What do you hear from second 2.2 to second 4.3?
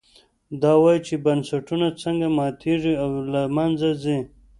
ماتېږي او له منځه ځي.